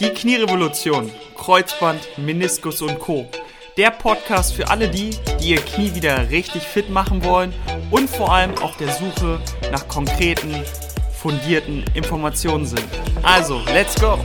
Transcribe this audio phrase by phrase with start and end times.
[0.00, 3.30] Die Knierevolution, Kreuzband, Meniskus und Co.
[3.76, 7.54] Der Podcast für alle die, die ihr Knie wieder richtig fit machen wollen
[7.92, 10.52] und vor allem auf der Suche nach konkreten,
[11.12, 12.84] fundierten Informationen sind.
[13.22, 14.18] Also, let's go!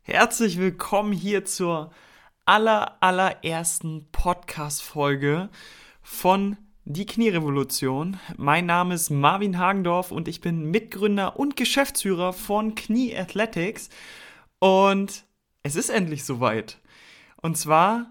[0.00, 1.90] Herzlich willkommen hier zur
[2.46, 5.50] aller, allerersten Podcast-Folge
[6.02, 8.18] von Die Knierevolution.
[8.36, 13.88] Mein Name ist Marvin Hagendorf und ich bin Mitgründer und Geschäftsführer von Knie Athletics.
[14.58, 15.24] Und
[15.62, 16.78] es ist endlich soweit.
[17.40, 18.06] Und zwar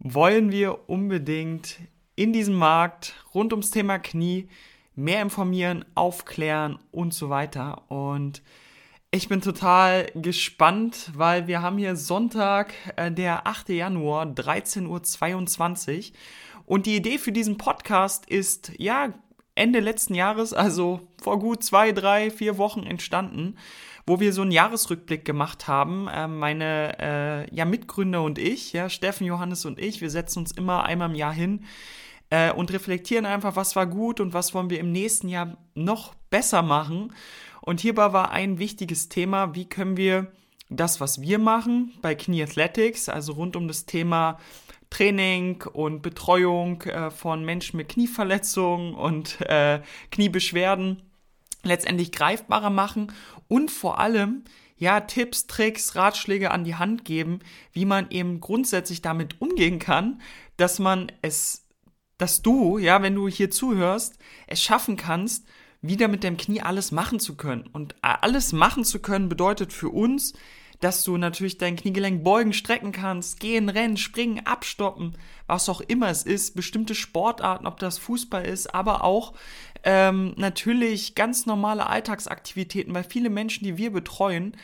[0.00, 1.78] wollen wir unbedingt
[2.16, 4.48] in diesem Markt rund ums Thema Knie
[4.96, 7.88] mehr informieren, aufklären und so weiter.
[7.88, 8.42] Und
[9.12, 13.68] ich bin total gespannt, weil wir haben hier Sonntag, äh, der 8.
[13.68, 16.16] Januar, 13.22 Uhr.
[16.66, 19.14] Und die Idee für diesen Podcast ist, ja,
[19.54, 23.56] Ende letzten Jahres, also vor gut zwei, drei, vier Wochen entstanden,
[24.06, 26.08] wo wir so einen Jahresrückblick gemacht haben.
[26.08, 26.98] Äh, meine
[27.48, 31.08] äh, ja, Mitgründer und ich, ja, Steffen, Johannes und ich, wir setzen uns immer einmal
[31.08, 31.64] im Jahr hin
[32.28, 36.14] äh, und reflektieren einfach, was war gut und was wollen wir im nächsten Jahr noch
[36.28, 37.14] besser machen.
[37.62, 40.30] Und hierbei war ein wichtiges Thema, wie können wir
[40.68, 44.38] das, was wir machen bei Knie Athletics, also rund um das Thema
[44.96, 51.02] Training und Betreuung äh, von Menschen mit Knieverletzungen und äh, Kniebeschwerden
[51.62, 53.12] letztendlich greifbarer machen
[53.46, 54.44] und vor allem
[54.78, 57.40] ja Tipps, Tricks, Ratschläge an die Hand geben,
[57.72, 60.22] wie man eben grundsätzlich damit umgehen kann,
[60.56, 61.66] dass man es,
[62.16, 65.46] dass du, ja, wenn du hier zuhörst, es schaffen kannst,
[65.82, 67.68] wieder mit dem Knie alles machen zu können.
[67.70, 70.32] Und alles machen zu können bedeutet für uns,
[70.80, 75.16] dass du natürlich dein Kniegelenk beugen, strecken kannst, gehen, rennen, springen, abstoppen,
[75.46, 79.32] was auch immer es ist, bestimmte Sportarten, ob das Fußball ist, aber auch
[79.84, 84.56] ähm, natürlich ganz normale Alltagsaktivitäten, weil viele Menschen, die wir betreuen,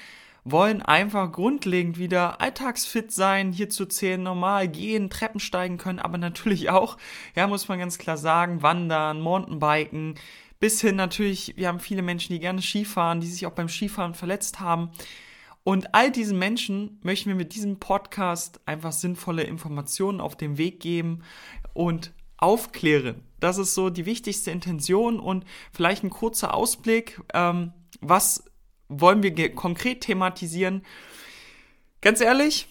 [0.44, 6.18] wollen einfach grundlegend wieder alltagsfit sein, hier zu zählen, normal gehen, Treppen steigen können, aber
[6.18, 6.98] natürlich auch,
[7.36, 10.16] ja, muss man ganz klar sagen, wandern, Mountainbiken,
[10.58, 14.14] bis hin natürlich, wir haben viele Menschen, die gerne Skifahren, die sich auch beim Skifahren
[14.14, 14.90] verletzt haben.
[15.64, 20.80] Und all diesen Menschen möchten wir mit diesem Podcast einfach sinnvolle Informationen auf den Weg
[20.80, 21.22] geben
[21.72, 23.22] und aufklären.
[23.38, 27.20] Das ist so die wichtigste Intention und vielleicht ein kurzer Ausblick.
[27.32, 28.44] Ähm, was
[28.88, 30.82] wollen wir konkret thematisieren?
[32.00, 32.66] Ganz ehrlich,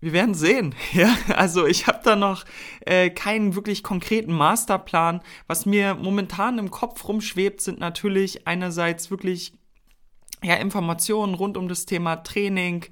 [0.00, 0.74] wir werden sehen.
[0.92, 2.44] Ja, also ich habe da noch
[2.80, 5.20] äh, keinen wirklich konkreten Masterplan.
[5.46, 9.52] Was mir momentan im Kopf rumschwebt, sind natürlich einerseits wirklich
[10.44, 12.84] ja, Informationen rund um das Thema Training,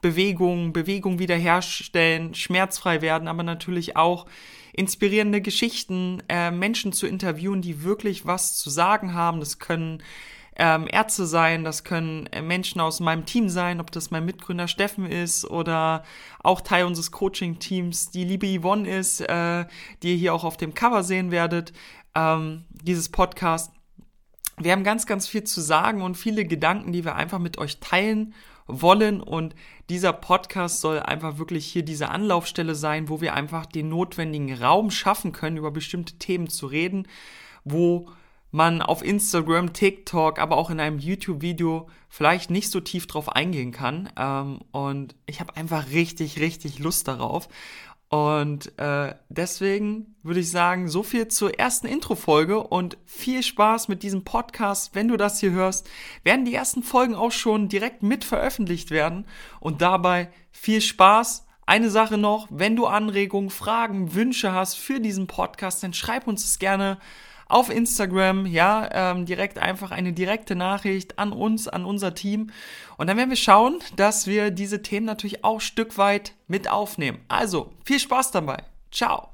[0.00, 4.26] Bewegung, Bewegung wiederherstellen, schmerzfrei werden, aber natürlich auch
[4.72, 9.40] inspirierende Geschichten, äh, Menschen zu interviewen, die wirklich was zu sagen haben.
[9.40, 10.02] Das können
[10.56, 14.68] ähm, Ärzte sein, das können äh, Menschen aus meinem Team sein, ob das mein Mitgründer
[14.68, 16.04] Steffen ist oder
[16.44, 19.64] auch Teil unseres Coaching-Teams, die liebe Yvonne ist, äh,
[20.02, 21.72] die ihr hier auch auf dem Cover sehen werdet,
[22.14, 23.72] ähm, dieses Podcast.
[24.60, 27.80] Wir haben ganz, ganz viel zu sagen und viele Gedanken, die wir einfach mit euch
[27.80, 28.34] teilen
[28.66, 29.22] wollen.
[29.22, 29.54] Und
[29.88, 34.90] dieser Podcast soll einfach wirklich hier diese Anlaufstelle sein, wo wir einfach den notwendigen Raum
[34.90, 37.08] schaffen können, über bestimmte Themen zu reden,
[37.64, 38.08] wo
[38.52, 43.70] man auf Instagram, TikTok, aber auch in einem YouTube-Video vielleicht nicht so tief drauf eingehen
[43.70, 44.10] kann.
[44.16, 47.48] Ähm, und ich habe einfach richtig, richtig Lust darauf.
[48.10, 54.02] Und äh, deswegen würde ich sagen, so viel zur ersten Intro-Folge und viel Spaß mit
[54.02, 54.96] diesem Podcast.
[54.96, 55.88] Wenn du das hier hörst,
[56.24, 59.26] werden die ersten Folgen auch schon direkt mit veröffentlicht werden.
[59.60, 61.46] Und dabei viel Spaß.
[61.66, 66.44] Eine Sache noch, wenn du Anregungen, Fragen, Wünsche hast für diesen Podcast, dann schreib uns
[66.44, 66.98] es gerne
[67.50, 72.50] auf Instagram, ja, ähm, direkt einfach eine direkte Nachricht an uns, an unser Team.
[72.96, 77.18] Und dann werden wir schauen, dass wir diese Themen natürlich auch Stück weit mit aufnehmen.
[77.28, 78.64] Also, viel Spaß dabei.
[78.90, 79.28] Ciao.